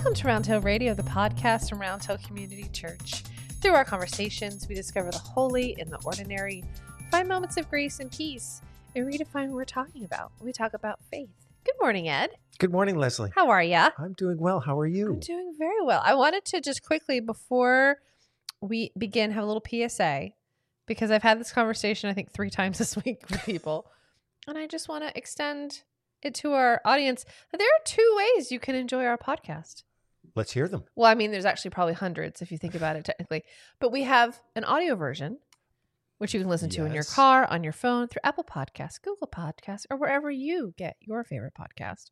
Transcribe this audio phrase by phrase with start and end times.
[0.00, 3.22] Welcome to Round Hill Radio, the podcast from Round Hill Community Church.
[3.60, 6.64] Through our conversations, we discover the holy in the ordinary,
[7.10, 8.62] find moments of grace and peace,
[8.96, 10.32] and redefine what we're talking about.
[10.40, 11.28] We talk about faith.
[11.66, 12.30] Good morning, Ed.
[12.58, 13.30] Good morning, Leslie.
[13.34, 13.76] How are you?
[13.98, 14.60] I'm doing well.
[14.60, 15.12] How are you?
[15.12, 16.00] I'm doing very well.
[16.02, 17.98] I wanted to just quickly, before
[18.62, 20.30] we begin, have a little PSA
[20.86, 23.84] because I've had this conversation, I think, three times this week with people.
[24.48, 25.82] and I just want to extend
[26.22, 29.84] it to our audience there are two ways you can enjoy our podcast.
[30.34, 30.84] Let's hear them.
[30.94, 33.44] Well, I mean, there's actually probably hundreds if you think about it technically,
[33.80, 35.38] but we have an audio version,
[36.18, 39.28] which you can listen to in your car, on your phone, through Apple Podcasts, Google
[39.28, 42.10] Podcasts, or wherever you get your favorite podcast.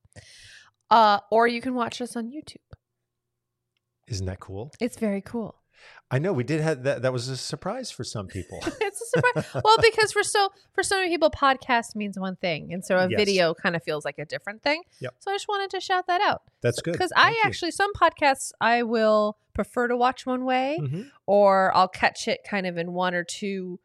[0.90, 2.56] Uh, or you can watch us on YouTube.
[4.06, 4.72] Isn't that cool?
[4.80, 5.56] It's very cool.
[6.10, 7.02] I know we did have that.
[7.02, 8.60] That was a surprise for some people.
[8.80, 9.62] it's a surprise.
[9.62, 13.08] well, because for so for so many people, podcast means one thing, and so a
[13.10, 13.18] Yes.
[13.18, 14.82] video kind of feels like a different thing.
[15.00, 15.14] Yep.
[15.18, 16.92] So I just wanted to shout that out That's good.
[16.92, 17.36] because I you.
[17.44, 21.10] actually some podcasts I will prefer to watch one way, Mhm.
[21.26, 23.78] or I'll catch it kind of in one or two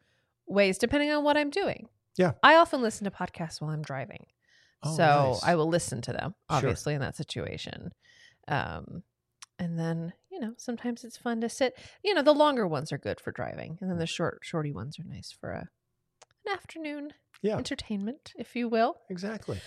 [0.46, 1.88] ways depending on what I'm doing.
[2.16, 2.32] Yeah.
[2.42, 4.26] I often listen to podcasts while I'm driving.
[4.82, 5.42] Oh, so nice.
[5.42, 6.56] I will listen to them, Sure.
[6.58, 7.92] obviously, in that situation.
[8.48, 9.02] Um,
[9.58, 11.78] and then, you know, sometimes it's fun to sit.
[12.02, 14.98] You know, the longer ones are good for driving, and then the short, shorty ones
[14.98, 15.68] are nice for a
[16.46, 17.56] an afternoon Yeah.
[17.56, 18.96] entertainment, if you will.
[19.08, 19.60] Exactly.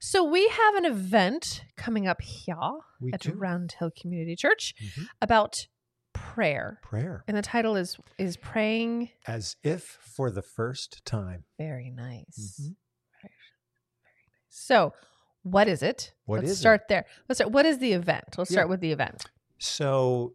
[0.00, 2.56] So we have an event coming up here
[3.00, 3.32] We at do.
[3.34, 5.06] Round Hill Community Church Mhm.
[5.20, 5.68] about
[6.14, 9.10] prayer, Prayer and the title is is praying.
[9.26, 11.44] as if for the first time.
[11.58, 12.58] Very nice.
[12.60, 12.76] Mhm.
[13.22, 13.34] Very,
[14.02, 14.44] very nice.
[14.48, 14.94] So,
[15.42, 16.14] what is it?
[16.24, 16.60] What Let's is it?
[16.60, 17.04] start there.
[17.28, 17.52] Let's start.
[17.52, 18.38] What is the event?
[18.38, 18.54] Let's Yeah.
[18.56, 19.26] start with the event.
[19.64, 20.34] So,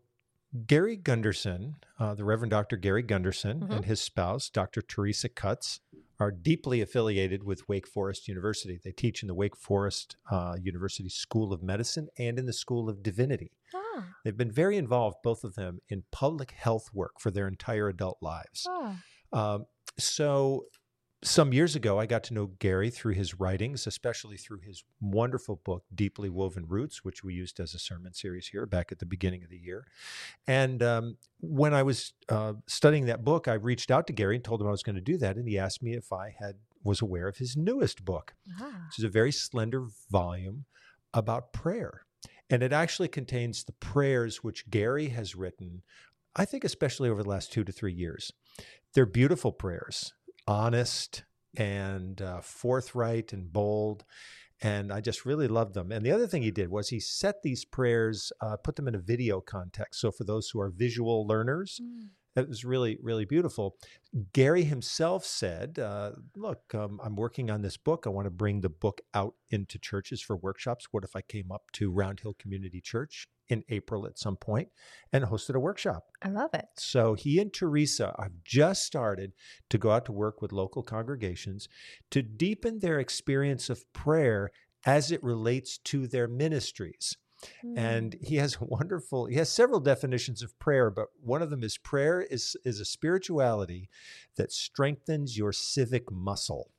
[0.66, 2.78] Gary Gunderson, uh, the Reverend Dr.
[2.78, 3.70] Gary Gunderson, Mhm.
[3.76, 4.82] and his spouse, Dr.
[4.82, 5.82] Teresa Cutts,
[6.20, 8.80] are deeply affiliated with Wake Forest University.
[8.84, 12.90] They teach in the Wake Forest uh, University School of Medicine and in the School
[12.90, 13.52] of Divinity.
[13.74, 17.88] Ah, They've been very involved, both of them, in public health work for their entire
[17.88, 18.66] adult lives.
[18.68, 19.00] ah.
[19.32, 19.66] Um,
[20.00, 20.66] so,
[21.22, 25.58] some years ago, I got to know Gary through his writings, especially through his wonderful
[25.58, 29.06] book, Deeply Woven Roots, which we used as a sermon series here back at the
[29.06, 29.86] beginning of the year.
[30.48, 34.44] And um, when I was uh, studying that book, I reached out to Gary and
[34.44, 35.36] told him I was going to do that.
[35.36, 38.86] And he asked me if I had was aware of his newest book, ah.
[38.88, 40.66] which is a very slender volume
[41.14, 42.06] about prayer.
[42.50, 45.84] And it actually contains the prayers which Gary has written,
[46.36, 48.32] I think, especially over the last two to three years.
[48.94, 50.14] They're beautiful prayers,
[50.50, 51.24] honest
[51.56, 54.04] and uh, forthright and bold.
[54.62, 55.92] And I just really loved them.
[55.92, 58.96] And the other thing he did was he set these prayers, uh, put them in
[58.96, 60.02] a video context.
[60.02, 62.10] So for those who are visual learners, Mm.
[62.36, 63.78] it was really, really beautiful.
[64.34, 68.06] Gary himself said, uh, Look, um, I'm working on this book.
[68.06, 70.88] I want to bring the book out into churches for workshops.
[70.92, 74.70] What if I came up to Round Hill Community Church in April at some point
[75.12, 76.06] and hosted a workshop?
[76.22, 76.66] I love it.
[76.78, 79.34] So he and Teresa have just started
[79.70, 81.68] to go out to work with local congregations
[82.12, 84.52] to deepen their experience of prayer
[84.86, 87.18] as it relates to their ministries.
[87.76, 88.28] And Mm.
[88.28, 91.78] he has a wonderful, he has several definitions of prayer, but one of them is
[91.78, 93.90] prayer is, is a spirituality
[94.36, 96.72] that strengthens your civic muscle,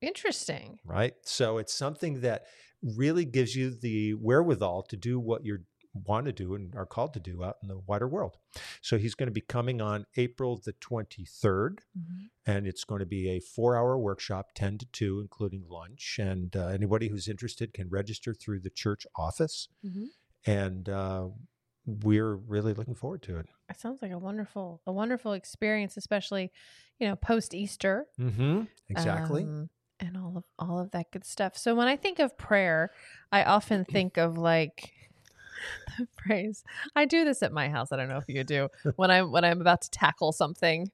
[0.00, 0.78] interesting.
[0.84, 1.14] right?
[1.24, 2.44] So it's something that
[2.82, 5.58] really gives you the wherewithal to do what you
[5.94, 8.36] want to do and are called to do out in the wider world.
[8.82, 12.30] So he's going to be coming on April the 23rd Mhm.
[12.46, 16.56] and it's going to be a four hour workshop 10 to 2 including lunch and
[16.56, 20.06] uh, anybody who's interested can register through the church office Mhm.
[20.46, 21.28] and uh,
[21.86, 26.50] we're really looking forward to it It sounds like a wonderful, a wonderful experience, especially,
[26.98, 28.06] you know, post Easter.
[28.18, 28.62] mm-hmm.
[28.88, 31.56] exactly um, and all of all of that good stuff.
[31.56, 32.90] So when I think of prayer,
[33.30, 34.92] I often think of like
[35.98, 36.64] the phrase.
[36.94, 37.92] I do this at my house.
[37.92, 38.68] I don't know if you do.
[38.96, 40.90] When I'm when I'm about to tackle something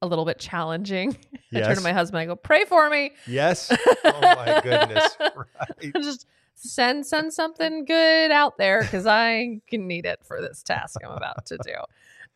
[0.00, 1.16] a little bit challenging,
[1.54, 2.20] I turn to my husband.
[2.20, 3.70] I go, "Pray for me." yes
[4.04, 10.06] oh my goodness right Just send send something good out there because I can need
[10.06, 11.74] it for this task I'm about to do.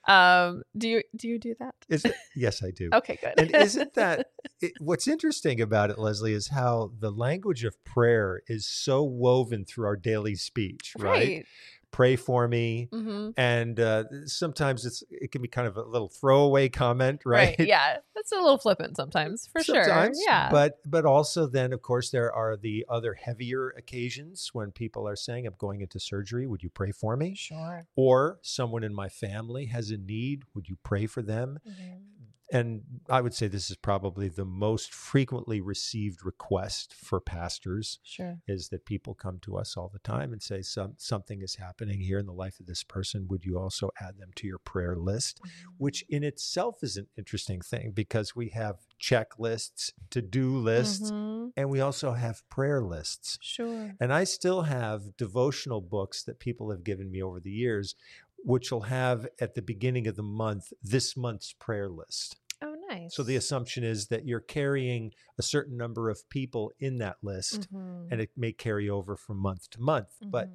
[0.09, 1.75] Um, do you do you do that?
[1.89, 3.35] Is it, yes i do Okay, good.
[3.39, 4.27] and isn't that
[4.61, 9.65] it, what's interesting about it leslie is how the language of prayer is so woven
[9.65, 11.47] through our daily speech right, right?
[11.93, 16.09] Pray for me hmm and uh, sometimes it's it can be kind of a little
[16.09, 17.55] throwaway comment Right.
[17.59, 20.25] right, Yeah, that's a little flippant sometimes, for Sometimes, sure.
[20.27, 20.49] Yeah.
[20.51, 25.17] but but also then of course there are the other heavier occasions when people are
[25.17, 27.87] saying i'm going into surgery would you pray for me sure.
[27.97, 32.01] or someone in my family has a need would you pray for them Mhm.
[32.53, 38.41] And I would say this is probably the most frequently received request for pastors Sure.
[38.47, 42.01] is that people come to us all the time and say some something is happening
[42.01, 43.27] here in the life of this person.
[43.29, 45.41] Would you also add them to your prayer list?
[45.79, 51.53] Which in itself is an interesting thing because we have checklists, to-do lists, Mhm.
[51.57, 53.39] and we also have prayer lists.
[53.41, 53.95] Sure.
[53.99, 57.95] And I still have devotional books that people have given me over the years,
[58.45, 62.37] which will have at the beginning of the month this month's prayer list.
[62.93, 63.15] Nice.
[63.15, 67.73] So the assumption is that you're carrying a certain number of people in that list,
[67.73, 68.09] Mhm.
[68.11, 70.11] and it may carry over from month to month.
[70.25, 70.49] But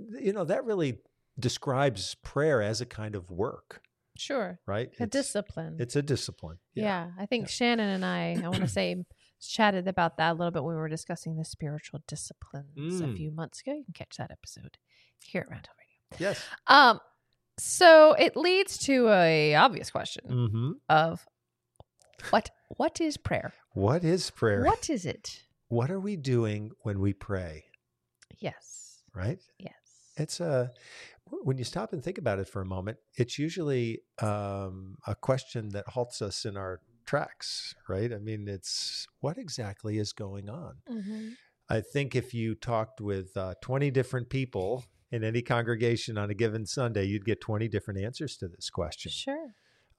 [0.00, 0.20] Mhm.
[0.26, 0.98] you know that really
[1.38, 3.82] describes prayer as a kind of work,
[4.16, 4.60] sure.
[4.66, 4.88] right?
[5.00, 5.76] A It's- discipline.
[5.80, 6.58] It's a discipline.
[6.74, 7.48] Yeah, I think Yeah.
[7.50, 9.04] Shannon and I, I want to say,
[9.40, 13.16] chatted about that a little bit when we were discussing the spiritual disciplines a Mm.
[13.16, 13.74] few months ago.
[13.74, 14.78] You can catch that episode
[15.22, 15.74] here at Round Hill
[16.20, 16.28] Radio.
[16.30, 16.44] Yes.
[16.66, 17.00] Um,
[17.58, 21.26] so it leads to a obvious question hmm of
[22.30, 23.52] what what is prayer?
[23.72, 24.64] What is prayer?
[24.64, 25.42] What is it?
[25.68, 27.64] What are we doing when we pray?
[28.38, 29.38] Yes, Right.
[29.58, 29.72] yes.
[30.16, 30.70] It's a
[31.42, 35.70] when you stop and think about it for a moment, it's usually um, a question
[35.70, 38.12] that halts us in our tracks, right?
[38.12, 40.76] I mean, it's what exactly is going on?
[40.90, 41.28] Mm-hmm.
[41.68, 46.34] I think if you talked with uh, 20 different people in any congregation on a
[46.34, 49.10] given Sunday, you'd get 20 different answers to this question.
[49.10, 49.54] Sure.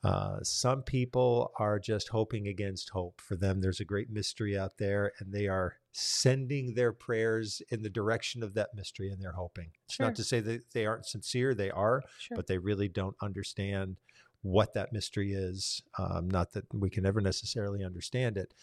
[0.06, 3.20] Uh, some people are just hoping against hope.
[3.20, 7.82] For them, there's a great mystery out there, and they are sending their prayers in
[7.82, 9.72] the direction of that mystery, and they're hoping.
[9.86, 10.06] It's Sure.
[10.06, 12.36] not to say that they aren't sincere, they are, Sure.
[12.36, 13.98] but they really don't understand
[14.42, 15.82] what that mystery is.
[15.98, 18.54] Um, not that we can ever necessarily understand it.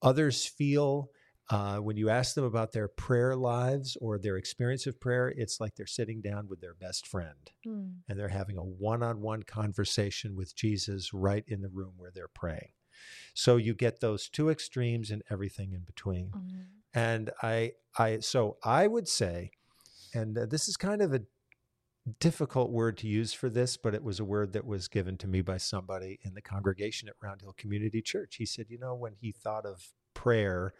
[0.00, 1.10] Others feel
[1.50, 5.60] uh, when you ask them about their prayer lives or their experience of prayer, it's
[5.60, 7.96] like they're sitting down with their best friend Mm.
[8.08, 12.10] and they're having a one on one conversation with Jesus right in the room where
[12.10, 12.72] they're praying.
[13.34, 16.30] So you get those two extremes and everything in between.
[16.30, 16.66] Mhm.
[16.94, 19.50] And I, I, so I would say,
[20.14, 21.22] and uh, this is kind of a
[22.20, 25.26] difficult word to use for this, but it was a word that was given to
[25.26, 28.36] me by somebody in the congregation at Round Hill Community Church.
[28.36, 30.74] He said, you know, when he thought of prayer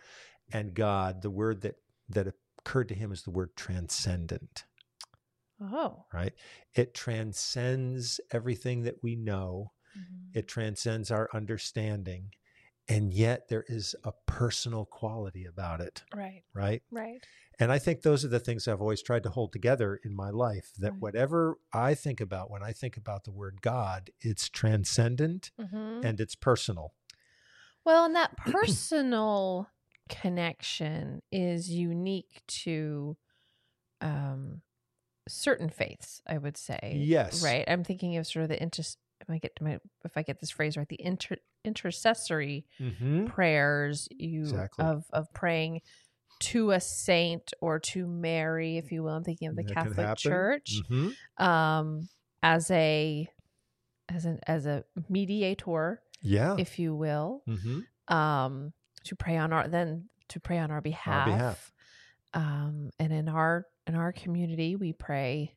[0.52, 1.76] and God, the word that
[2.08, 2.26] that
[2.58, 4.64] occurred to him is the word transcendent
[5.60, 6.04] Oh.
[6.12, 6.34] right?
[6.74, 10.36] It transcends everything that we know, Mhm.
[10.36, 12.32] it transcends our understanding,
[12.88, 16.42] and yet there is a personal quality about it, Right.
[16.52, 16.82] right?
[16.90, 17.24] Right.
[17.60, 20.28] And I think those are the things I've always tried to hold together in my
[20.30, 21.00] life that Right.
[21.00, 26.04] whatever I think about when I think about the word God, it's transcendent Mhm.
[26.04, 26.94] and it's personal.
[27.84, 29.70] Well, and that personal
[30.08, 33.16] connection is unique to
[34.00, 34.62] um,
[35.28, 37.00] certain faiths, I would say.
[37.04, 37.42] Yes.
[37.42, 37.64] Right.
[37.68, 38.82] I'm thinking of sort of the inter.
[39.20, 43.26] If I get to my, if I get this phrase right, the inter intercessory Mm-hmm.
[43.26, 44.84] prayers you Exactly.
[44.84, 45.80] of of praying
[46.40, 49.14] to a saint or to Mary, if you will.
[49.14, 50.18] I'm thinking of the That Catholic.
[50.18, 52.08] Church hmm um,
[52.42, 53.28] as a
[54.08, 56.56] as an as a mediator, Yeah.
[56.58, 58.72] if you will hmm um
[59.04, 61.26] to pray on our then to pray on our behalf.
[61.26, 61.72] behalf.
[62.32, 65.54] Um and in our in our community we pray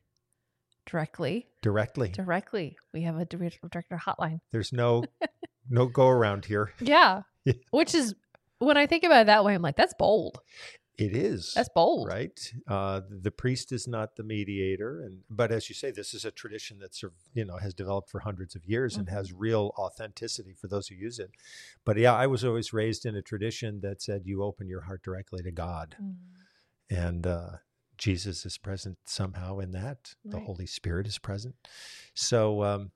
[0.86, 1.46] directly.
[1.62, 2.08] Directly.
[2.10, 2.76] Directly.
[2.92, 4.40] We have a dir- director hotline.
[4.52, 5.04] There's no
[5.68, 6.72] no go around here.
[6.80, 7.22] Yeah.
[7.44, 7.54] Yeah.
[7.70, 8.14] Which is
[8.58, 10.38] when I think about it that way, I'm like, that's bold.
[10.98, 11.52] It is.
[11.54, 12.08] That's bold.
[12.08, 16.24] right uh, the priest is not the mediator and but as you say this is
[16.24, 20.52] a tradition that's you know has developed for hundreds of years and has real authenticity
[20.60, 21.30] for those who use it
[21.84, 25.02] but yeah i was always raised in a tradition that said you open your heart
[25.04, 26.16] directly to god Mm.
[26.90, 27.50] and uh,
[27.96, 31.54] jesus is present somehow in that the holy spirit is present
[32.14, 32.90] so um,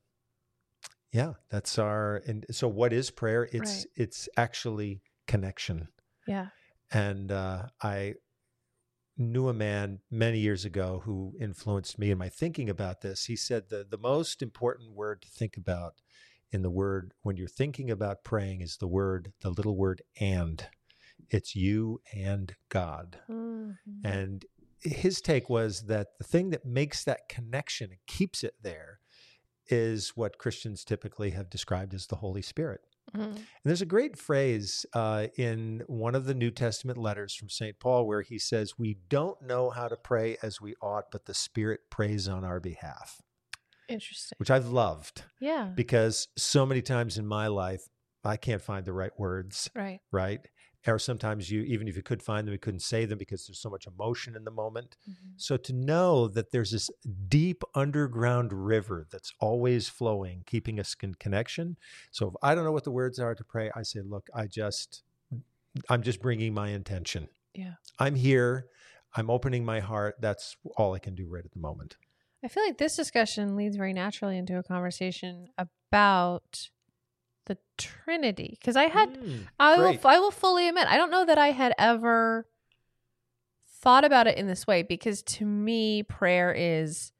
[1.11, 3.85] yeah that's our and so what is prayer it's Right.
[3.95, 5.87] it's actually connection
[6.27, 6.47] Yeah.
[6.93, 8.15] And uh, I
[9.17, 13.25] knew a man many years ago who influenced me in my thinking about this.
[13.25, 16.01] He said the the most important word to think about
[16.51, 20.67] in the word when you're thinking about praying is the word the little word and.
[21.29, 23.19] It's you and God.
[23.29, 23.77] Mhm.
[24.03, 24.45] And
[24.81, 28.99] his take was that the thing that makes that connection and keeps it there
[29.67, 32.81] is what Christians typically have described as the Holy Spirit.
[33.15, 33.35] Mhm.
[33.35, 37.79] And there's a great phrase uh, in one of the New Testament letters from St.
[37.79, 41.33] Paul where he says, We don't know how to pray as we ought, but the
[41.33, 43.21] Spirit prays on our behalf,
[43.87, 44.35] Interesting.
[44.37, 45.71] which I've loved Yeah.
[45.75, 47.87] because so many times in my life,
[48.23, 49.99] I can't find the right words, Right.
[50.11, 50.39] right?
[50.87, 53.59] Or sometimes you even if you could find them you couldn't say them because there's
[53.59, 54.97] so much emotion in the moment.
[55.09, 55.13] Mhm.
[55.37, 56.89] so to know that there's this
[57.29, 61.77] deep underground river that's always flowing keeping us in connection.
[62.11, 64.47] So if i don't know what the words are to pray i say look i
[64.47, 65.03] just
[65.89, 67.29] i'm just bringing my intention.
[67.53, 67.75] Yeah.
[67.99, 68.67] i'm here.
[69.15, 70.15] I'm opening my heart.
[70.19, 71.97] That's all i can do right at the moment.
[72.43, 76.69] I feel like this discussion leads very naturally into a conversation about
[77.45, 80.05] the Trinity because I had Mm, I will great.
[80.05, 82.47] I will fully admit I don't know that I had ever
[83.81, 87.11] thought about it in this way because to me prayer is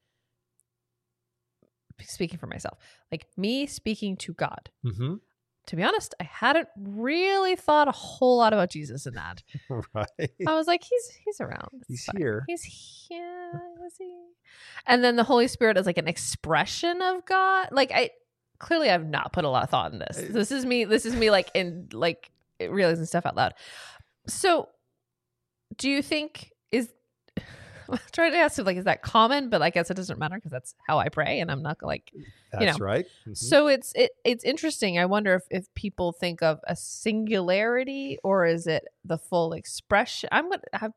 [2.02, 2.78] speaking for myself
[3.12, 4.70] like me speaking to God.
[4.86, 5.20] Mhm.
[5.68, 9.42] To be honest, I hadn't really thought a whole lot about Jesus in that.
[9.94, 10.08] right
[10.46, 11.70] I was like, he's he's around.
[11.74, 12.18] It's he's fine.
[12.18, 13.62] here He's here.
[13.88, 14.14] Is he?
[14.86, 17.70] And then the Holy Spirit is like an expression of God.
[17.72, 18.10] Like I
[18.64, 20.18] clearly I've not put a lot of thought in this.
[20.30, 20.86] This is me.
[20.86, 23.54] This is me like in like realizing stuff out loud.
[24.28, 24.70] So,
[25.78, 26.90] do you think is?
[27.90, 29.50] I'm trying to ask if like is that common?
[29.50, 32.12] But I guess it doesn't matter because that's how I pray, and I'm not like
[32.54, 33.36] that's know, right Mhm.
[33.38, 34.98] so it's it it's interesting.
[34.98, 40.30] I wonder if if people think of a singularity or is it the full expression?
[40.32, 40.94] I'm gonna have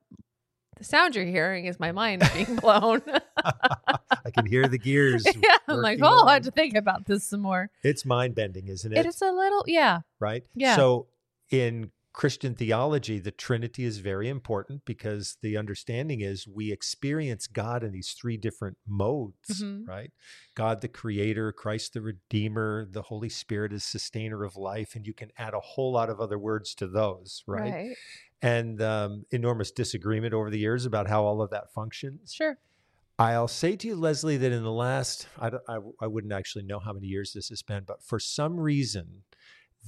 [0.77, 3.03] the sound you're hearing is my mind being blown.
[3.45, 6.29] i can hear the gears yeah, I'm like, oh, I on.
[6.35, 7.71] have to think about this some more.
[7.83, 10.43] it's mind bending isn't it It is a little, yeah, right?
[10.55, 10.77] Yeah.
[10.77, 11.09] So
[11.51, 17.85] in Christian theology, the Trinity is very important because the understanding is we experience God
[17.85, 19.87] in these three different modes, Mhm.
[19.87, 20.11] right?
[20.55, 25.13] God the creator, Christ the redeemer, the Holy Spirit is sustainer of life, and you
[25.13, 27.71] can add a whole lot of other words to those, right?
[27.73, 27.97] right.
[28.47, 32.33] And um, enormous disagreement over the years about how all of that functions.
[32.33, 32.59] Sure.
[33.19, 36.79] I'll say to you, Leslie, that in the last, I, I, I wouldn't actually know
[36.79, 39.23] how many years this has been, but for some reason,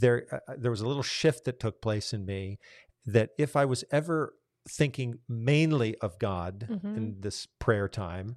[0.00, 2.58] there uh, there was a little shift that took place in me
[3.06, 4.34] that if I was ever
[4.68, 6.96] thinking mainly of God Mhm.
[6.96, 8.36] in this prayer time,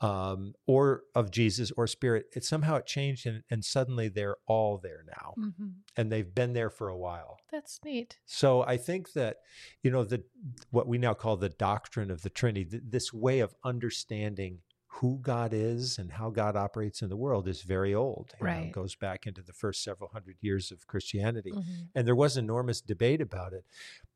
[0.00, 4.78] um, or of Jesus or Spirit, it somehow it changed, and, and suddenly they're all
[4.78, 5.66] there now, hmm
[5.96, 7.36] and they've been there for a while.
[7.50, 8.18] That's neat.
[8.24, 9.38] So I think that
[9.82, 10.22] you know the
[10.70, 14.58] what we now call the doctrine of the Trinity, th- this way of understanding
[14.94, 18.32] who God is and how God operates in the world is very old.
[18.40, 18.66] You know, Right.
[18.66, 21.88] it goes back into the first several hundred years of Christianity, Mhm.
[21.94, 23.64] and there was enormous debate about it.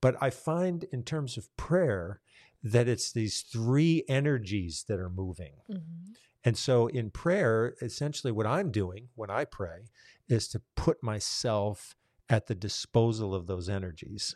[0.00, 2.20] But I find in terms of prayer
[2.64, 5.54] that it's these three energies that are moving.
[5.71, 6.16] Mhm.
[6.44, 9.85] And so in prayer, essentially what I'm doing when I pray
[10.28, 11.94] is to put myself
[12.28, 14.35] at the disposal of those energies.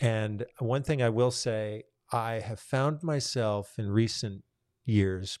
[0.00, 4.42] And one thing I will say, I have found myself in recent
[4.84, 5.38] years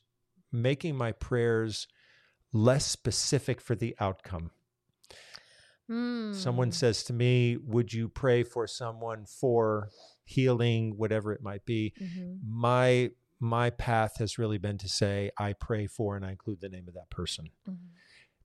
[0.52, 1.88] making my prayers
[2.52, 4.52] less specific for the outcome.
[5.88, 6.74] Someone Mm.
[6.74, 9.90] says to me, Would you pray for someone for
[10.24, 11.92] healing, whatever it might be?
[12.00, 12.40] Mhm.
[12.42, 16.68] My my path has really been to say, I pray for and I include the
[16.70, 17.50] name of that person.
[17.68, 17.76] Mhm.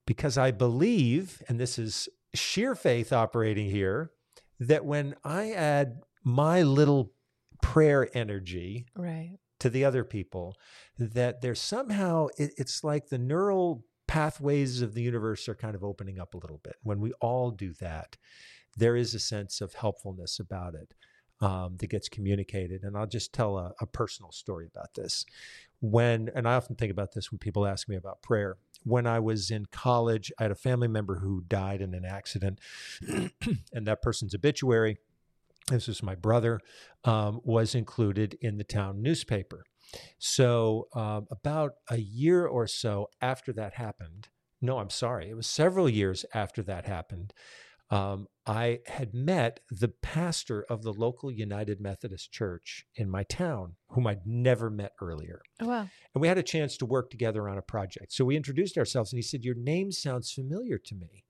[0.06, 4.12] Because I believe, and this is sheer faith operating here,
[4.60, 7.14] that when I add my little
[7.62, 9.38] prayer energy Right.
[9.60, 10.56] to the other people,
[10.98, 15.84] that there's somehow, it, it's like the neural pathways of the universe are kind of
[15.84, 16.76] opening up a little bit.
[16.82, 18.18] When we all do that,
[18.76, 20.94] there is a sense of helpfulness about it
[21.42, 22.84] um, that gets communicated.
[22.84, 25.26] And I'll just tell a, a personal story about this.
[25.82, 28.58] When, and I often think about this when people ask me about prayer.
[28.84, 32.60] When I was in college, I had a family member who died in an accident,
[33.74, 34.98] and that person's obituary,
[35.70, 36.60] this was my brother,
[37.04, 39.66] um, was included in the town newspaper.
[40.18, 44.30] So, um, about a year or so after that happened,
[44.62, 47.34] no, I'm sorry, it was several years after that happened,
[47.92, 53.76] um, I had met the pastor of the local United Methodist Church in my town,
[53.90, 55.42] whom I'd never met earlier.
[55.60, 55.88] Oh, wow.
[56.14, 58.14] And we had a chance to work together on a project.
[58.14, 61.26] So we introduced ourselves, and he said, Your name sounds familiar to me.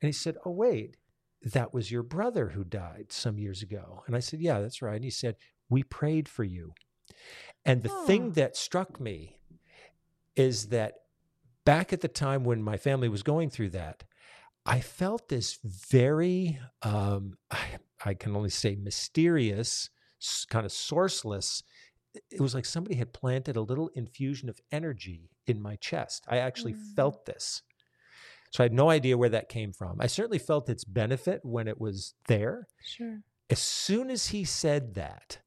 [0.00, 0.96] And he said, Oh, wait,
[1.42, 4.02] that was your brother who died some years ago.
[4.06, 4.94] And I said, Yeah, that's right.
[4.96, 5.36] And he said,
[5.68, 6.72] We prayed for you.
[7.64, 8.06] And the Oh.
[8.06, 9.38] thing that struck me
[10.36, 10.94] is that
[11.64, 14.04] back at the time when my family was going through that,
[14.66, 19.90] I felt this very, um, I, I can only say mysterious,
[20.50, 21.62] kind of sourceless.
[22.30, 26.24] It was like somebody had planted a little infusion of energy in my chest.
[26.28, 26.94] I actually Mm.
[26.96, 27.62] felt this.
[28.52, 30.00] So I had no idea where that came from.
[30.00, 32.66] I certainly felt its benefit when it was there.
[32.82, 33.20] Sure.
[33.50, 35.38] As soon as he said that,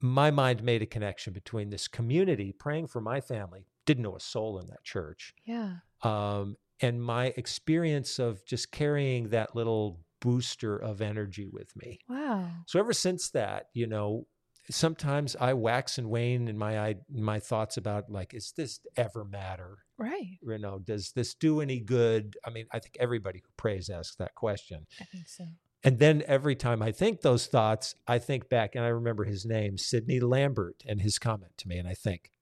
[0.00, 4.20] my mind made a connection between this community praying for my family, didn't know a
[4.20, 5.76] soul in that church, Yeah.
[6.02, 11.98] um, and my experience of just carrying that little booster of energy with me.
[12.08, 12.48] Wow.
[12.66, 14.26] So ever since that, you know,
[14.70, 19.24] sometimes I wax and wane in my i- my thoughts about like, is this ever
[19.24, 19.78] matter?
[19.98, 20.38] Right.
[20.42, 22.36] You know, does this do any good?
[22.44, 24.86] I mean, I think everybody who prays asks that question.
[25.00, 25.44] I think so.
[25.84, 29.44] And then every time I think those thoughts, I think back and I remember his
[29.44, 32.32] name, Sidney Lambert, and his comment to me, and I think,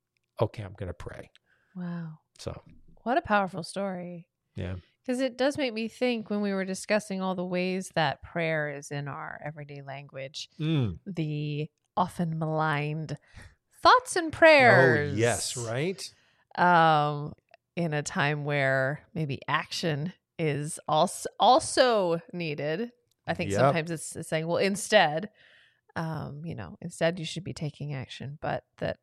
[0.41, 1.31] okay, I'm going to pray.
[1.75, 2.21] Wow.
[2.39, 2.63] So
[3.03, 4.27] What a powerful story.
[4.55, 4.77] Yeah.
[5.05, 8.71] Because it does make me think when we were discussing all the ways that prayer
[8.71, 10.99] is in our everyday language, mm.
[11.07, 13.19] the often maligned
[13.83, 15.19] thoughts and oh prayers.
[15.19, 16.01] yes, right.
[16.57, 17.33] Um,
[17.75, 22.93] in a time where maybe action is also also needed.
[23.27, 23.61] I think Yep.
[23.61, 25.31] sometimes it's, it's saying, well, instead,
[25.97, 28.99] um, you know, instead you should be taking action, but that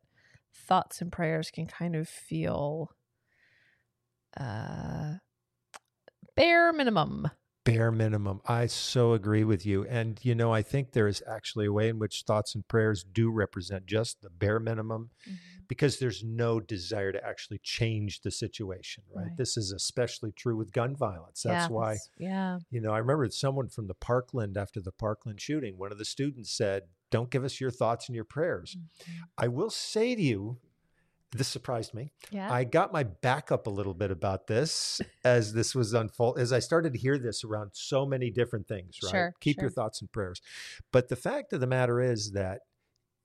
[0.54, 2.90] thoughts and prayers can kind of feel
[4.38, 5.14] uh
[6.36, 7.30] bare minimum.
[7.64, 8.40] Bare minimum.
[8.46, 9.84] I so agree with you.
[9.84, 13.04] And, you know, I think there is actually a way in which thoughts and prayers
[13.04, 15.10] do represent just the bare minimum
[15.68, 19.24] because there's no desire to actually change the situation, right?
[19.26, 19.36] Right.
[19.36, 21.42] This is especially true with gun violence.
[21.42, 22.58] That's Yeah, why, Yeah.
[22.70, 26.06] you know, I remember someone from the Parkland after the Parkland shooting, one of the
[26.06, 28.76] students said, Don't give us your thoughts and your prayers.
[28.76, 29.10] Mhm.
[29.36, 30.60] I will say to you,
[31.32, 32.12] this surprised me.
[32.30, 32.52] Yeah.
[32.52, 36.52] I got my back up a little bit about this as this was unfold as
[36.52, 39.10] I started to hear this around so many different things, right?
[39.10, 40.40] Sure, Keep your thoughts and prayers.
[40.92, 42.62] But the fact of the matter is that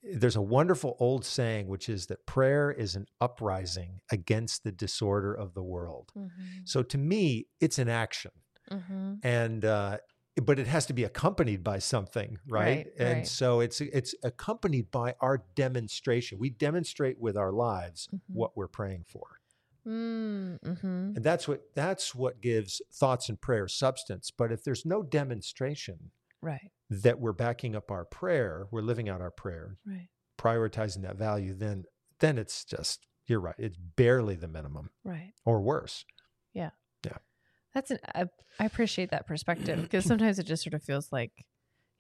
[0.04, 5.34] there's a wonderful old saying which is that prayer is an uprising against the disorder
[5.34, 6.12] of the world.
[6.16, 6.30] Mhm.
[6.64, 8.32] So to me, it's an action.
[8.70, 9.20] Mhm.
[9.24, 9.98] And uh
[10.44, 12.66] but it has to be accompanied by something, right?
[12.66, 13.28] Right, and right.
[13.28, 16.40] so it's it's accompanied by our demonstration.
[16.40, 18.20] We demonstrate with our lives Mhm.
[18.28, 19.40] what we're praying for.
[19.86, 21.16] Mm, mhm.
[21.16, 24.32] And that's what that's what gives thoughts and prayer substance.
[24.32, 26.12] But if there's no demonstration
[26.42, 26.72] Right.
[26.90, 30.10] that we're backing up our prayer, we're living out our prayer, Right.
[30.38, 31.86] prioritizing that value, then
[32.20, 33.56] then it's just you're right.
[33.58, 35.34] It's barely the minimum Right.
[35.46, 36.06] or worse.
[37.76, 38.26] That's an I,
[38.60, 41.32] I appreciate that perspective because sometimes it just sort of feels like,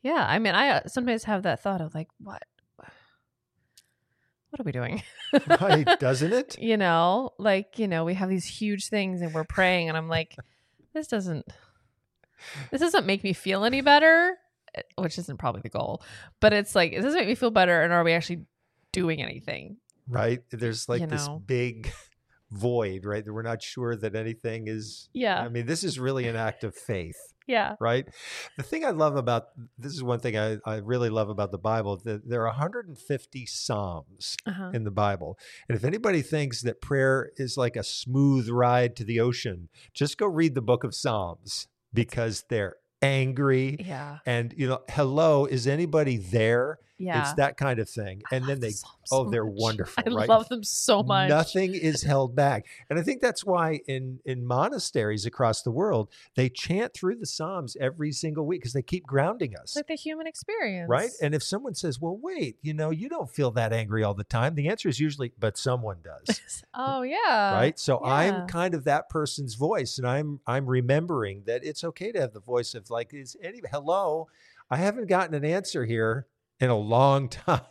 [0.02, 0.26] yeah.
[0.28, 2.42] I mean, I uh, sometimes have that thought of like, what,
[4.50, 5.04] what are we doing?
[5.62, 6.58] Right, doesn't it?
[6.60, 10.08] you know, like you know, we have these huge things and we're praying, and I'm
[10.08, 10.36] like,
[10.94, 11.46] this doesn't,
[12.72, 14.38] this doesn't make me feel any better,
[14.76, 16.02] eh, which isn't probably the goal,
[16.40, 18.46] but it's like it doesn't make me feel better, and are we actually
[18.94, 19.76] doing anything?
[20.08, 20.40] Right?
[20.52, 21.42] There's like You this know.
[21.46, 21.92] big
[22.52, 23.24] void, right?
[23.24, 26.64] That we're not sure that anything is Yeah, I mean, this is really an act
[26.64, 27.18] of faith.
[27.48, 28.08] yeah, right?
[28.58, 31.58] The thing I love about this is one thing I, I really love about the
[31.58, 34.72] Bible that there are 150 Psalms uh-huh.
[34.74, 35.38] in the Bible.
[35.70, 40.18] And if anybody thinks that prayer is like a smooth ride to the ocean, just
[40.18, 43.78] go read the book of Psalms because they're angry.
[43.80, 46.80] yeah, And, you know, hello, is anybody there?
[46.98, 47.22] Yeah.
[47.22, 48.22] It's that kind of thing.
[48.32, 49.54] And then they, oh, so they're much.
[49.58, 50.30] wonderful, I right?
[50.30, 51.30] love them so much.
[51.30, 52.66] Nothing is held back.
[52.90, 57.26] And I think that's why in in monasteries across the world, they chant through the
[57.26, 59.64] Psalms every single week because they keep grounding us.
[59.64, 61.10] It's like the human experience, Right.
[61.22, 64.24] And if someone says, Well, wait, you know, you don't feel that angry all the
[64.24, 66.64] time, the answer is usually, but someone does.
[66.74, 67.78] oh yeah, right.
[67.78, 68.12] So yeah.
[68.12, 69.98] I'm kind of that person's voice.
[69.98, 73.62] And I'm I'm remembering that it's okay to have the voice of like, is any
[73.70, 74.28] hello,
[74.70, 76.28] I haven't gotten an answer here
[76.60, 77.62] in a long time.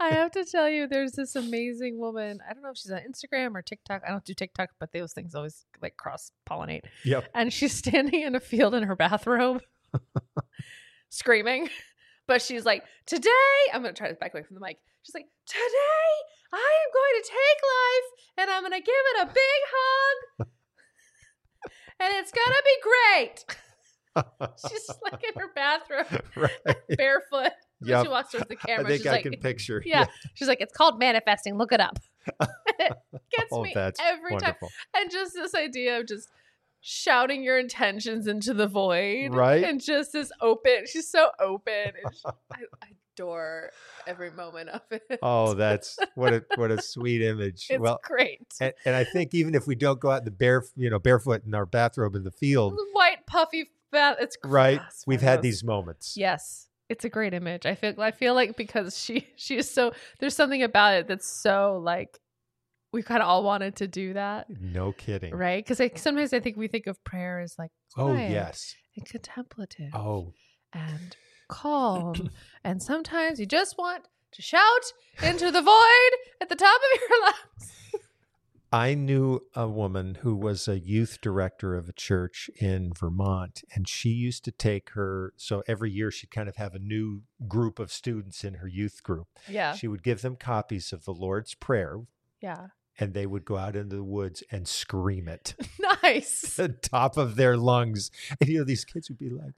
[0.00, 2.38] I have to tell you, there's this amazing woman.
[2.48, 4.02] I don't know if she's on Instagram or TikTok.
[4.06, 6.84] I don't do TikTok, but those things always like cross pollinate.
[7.04, 7.28] Yep.
[7.34, 9.62] And she's standing in a field in her bathrobe,
[11.10, 11.68] screaming.
[12.26, 13.30] But she's like, today,
[13.72, 14.78] I'm going to try to back away from the mic.
[15.02, 16.10] She's like, today,
[16.52, 18.08] I am going to take life
[18.38, 20.48] and I'm going to give it a big hug.
[22.00, 23.44] and it's going to be great.
[24.70, 26.76] She's like in her bathroom, right.
[26.96, 27.52] barefoot.
[27.86, 28.04] Yep.
[28.04, 28.84] She walks towards the I camera.
[28.88, 29.82] think she's I like, can picture.
[29.84, 30.06] yeah.
[30.34, 31.56] She's like, it's called manifesting.
[31.56, 31.98] Look it up.
[32.78, 32.92] it
[33.30, 34.40] gets Oh, me that's every time.
[34.42, 34.70] wonderful.
[34.96, 36.28] And just this idea of just
[36.80, 39.34] shouting your intentions into the void.
[39.34, 39.64] Right.
[39.64, 40.84] And just this open.
[40.86, 41.92] She's so open.
[42.12, 43.70] She- I, I adore
[44.06, 45.02] every moment of it.
[45.22, 47.66] Oh, that's what a what a sweet image.
[47.70, 48.40] it's well, great.
[48.60, 50.98] and, and I think even if we don't go out in the bare, you know,
[50.98, 54.16] barefoot in our bathrobe in the field, White puffy bath.
[54.20, 54.52] It's great.
[54.78, 54.80] right?
[55.06, 56.16] We've had those- these moments.
[56.16, 56.68] Yes.
[56.88, 57.64] It's a great image.
[57.66, 61.26] I feel I feel like because she she is so there's something about it that's
[61.26, 62.18] so like
[62.92, 65.34] we kind of all wanted to do that, No kidding.
[65.34, 65.64] right?
[65.66, 68.74] Because sometimes I think we think of prayer as like Oh yes.
[68.96, 70.32] and contemplative Oh,
[70.72, 71.16] and
[71.48, 72.30] calm,
[72.62, 74.84] and sometimes you just want to shout
[75.22, 77.72] into the void at the top of your lungs.
[78.74, 83.88] I knew a woman who was a youth director of a church in Vermont, and
[83.88, 85.32] she used to take her.
[85.36, 89.04] So every year she'd kind of have a new group of students in her youth
[89.04, 89.28] group.
[89.48, 89.74] Yeah.
[89.74, 92.00] She would give them copies of the Lord's Prayer,
[92.40, 92.66] Yeah.
[92.98, 95.54] And they would go out into the woods and scream it
[96.02, 96.58] Nice.
[96.58, 98.10] at the top of their lungs.
[98.40, 99.54] And you know, these kids would be like,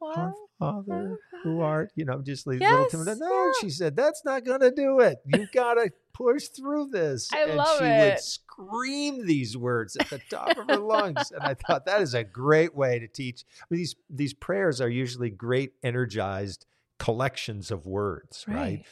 [0.00, 0.34] Our.
[0.58, 3.18] Father who art, you know, just like Yes, little timid.
[3.18, 3.52] No, yeah.
[3.60, 5.18] she said, that's not going to do it.
[5.26, 7.28] You've got to push through this.
[7.34, 11.32] I and love she would scream these words at the top of her lungs.
[11.32, 13.44] And I thought that is a great way to teach.
[13.60, 16.66] I mean, these, these prayers are usually great, energized
[16.98, 18.84] collections of words, right?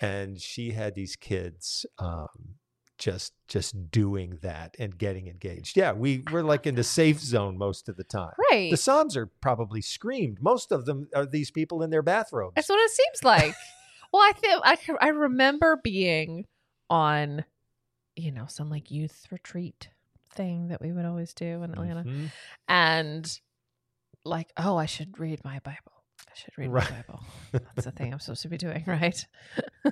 [0.00, 2.28] And she had these kids um,
[2.98, 5.76] just just doing that and getting engaged.
[5.76, 8.32] Yeah, we were like in the safe zone most of the time.
[8.50, 8.70] Right.
[8.70, 10.38] The Psalms are probably screamed.
[10.40, 12.54] Most of them are these people in their bathrobes.
[12.56, 13.54] That's what it seems like.
[14.12, 16.46] well, I think I I remember being
[16.90, 17.44] on,
[18.16, 19.90] you know, some like youth retreat
[20.32, 22.30] thing that we would always do in Atlanta, Mhm.
[22.68, 23.40] and
[24.24, 25.95] like, oh, I should read my Bible.
[26.28, 26.90] I should read Right.
[26.90, 27.20] my Bible.
[27.52, 29.26] That's the thing I'm supposed to be doing, right?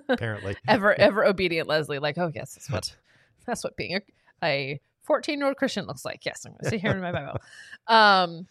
[0.09, 0.57] Apparently.
[0.69, 2.97] ever ever obedient Leslie, like, oh yes, that's what
[3.47, 4.01] that's what being a
[4.45, 6.25] a 14 year old Christian looks like.
[6.27, 7.39] Yes, I'm gonna see here in my Bible.
[7.87, 8.47] Um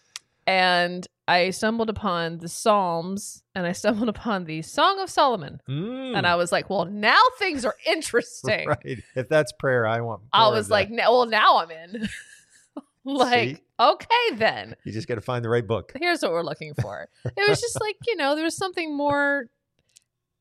[0.46, 5.58] and I stumbled upon the Psalms and I stumbled upon the Song of Solomon.
[5.66, 8.68] Mm, And I was like, well, now things are interesting.
[8.68, 9.02] right.
[9.16, 10.20] If that's prayer, I want.
[10.34, 12.08] I was like, "Now- well, now I'm in.
[13.14, 13.62] like, See?
[13.80, 15.92] okay, then you just got to find the right book.
[16.00, 17.08] here's what we're looking for.
[17.24, 19.46] It was just like, you know, there was something more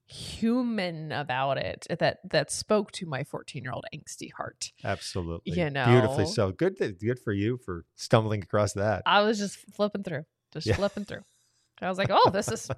[0.05, 4.71] human about it that that spoke to my 14 year old angsty heart.
[4.83, 5.53] Absolutely.
[5.53, 6.51] You know Beautifully so.
[6.51, 6.77] Good.
[6.77, 9.03] th- Good for you for stumbling across that.
[9.05, 10.75] I was just flipping through, just Yeah.
[10.75, 11.21] flipping through.
[11.81, 12.69] I was like, oh, this is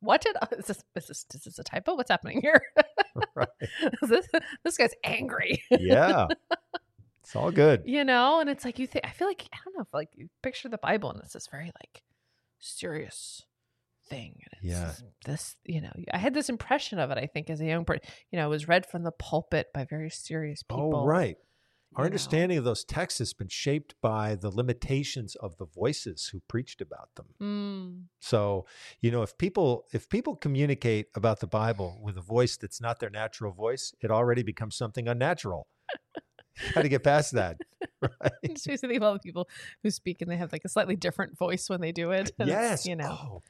[0.00, 1.94] what did oh, is this, is this is this a typo?
[1.94, 2.60] What's happening here?
[3.34, 3.48] right.
[4.02, 4.26] this,
[4.64, 5.62] this guy's angry.
[5.70, 6.26] Yeah.
[7.30, 7.82] It's all good.
[7.86, 10.08] you know and it's like you think i feel like i don't know if like
[10.14, 12.02] you picture the bible and it's this very like
[12.58, 13.42] serious
[14.08, 14.94] thing and it's Yeah.
[15.24, 18.02] this- you know i had this impression of it i think as a young person
[18.30, 21.36] you know it was read from the pulpit by very serious people Oh, right.
[21.96, 22.06] Our you know.
[22.06, 26.80] understanding of those texts has been shaped by the limitations of the voices who preached
[26.80, 27.26] about them.
[27.42, 28.64] Mm, So,
[29.00, 33.00] you know, if people if people communicate about the Bible with a voice that's not
[33.00, 35.66] their natural voice, it already becomes something unnatural.
[36.74, 37.58] Got to get past that,
[38.02, 38.82] right?
[38.82, 39.48] me all the people
[39.82, 42.86] who speak and they have like a slightly different voice when they do it yes,
[42.86, 43.42] you know Oh,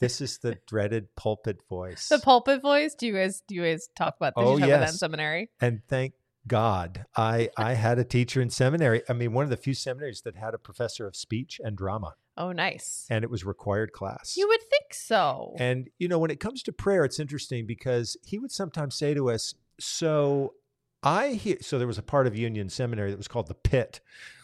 [0.00, 2.08] this is the dreaded pulpit voice.
[2.08, 4.68] the pulpit voice do you guys do you guys talk about did Oh, you talk
[4.68, 4.98] about that in yes.
[4.98, 9.02] seminary and thank God, I I had a teacher in seminary.
[9.08, 12.16] I mean, one of the few seminaries that had a professor of speech and drama,
[12.36, 14.34] oh nice and it was required class.
[14.36, 18.16] you would think so And, you know, when it comes to prayer, it's interesting because
[18.24, 20.54] he would sometimes say to us, So
[21.02, 24.00] I hear, so there was a part of Union Seminary that was called the pit,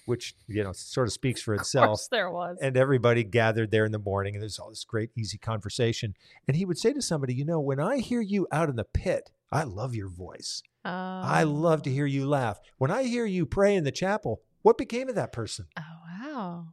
[0.07, 1.87] which, you know, sort of speaks for of itself.
[2.01, 5.11] course there was And everybody gathered there in the morning, and there's all this great,
[5.17, 6.15] easy conversation.
[6.49, 8.85] And he would say to somebody, You know, when I hear you out in the
[8.85, 10.63] pit, I love your voice.
[10.85, 11.93] I love to Oh.
[11.93, 12.59] hear you laugh.
[12.79, 15.67] When I hear you pray in the chapel, what became of that person?
[15.79, 15.83] Oh
[16.23, 16.69] wow.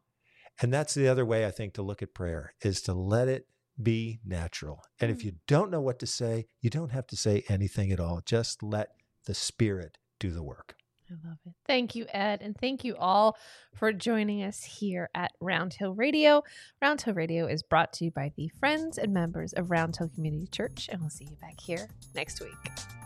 [0.62, 3.48] And that's the other way I think to look at prayer is to let it
[3.82, 4.82] be natural.
[5.02, 5.24] And if Mm.
[5.26, 8.22] you don't know what to say, you don't have to say anything at all.
[8.26, 8.92] Just let
[9.26, 10.76] the spirit do the work.
[11.10, 11.54] I love it.
[11.68, 12.42] Thank you, Ed.
[12.42, 13.38] And thank you all
[13.74, 16.44] for joining us here at Round Hill Radio.
[16.82, 20.10] Round Hill Radio is brought to you by the friends and members of Round Hill
[20.10, 20.90] Community Church.
[20.92, 23.05] And we'll see you back here next week.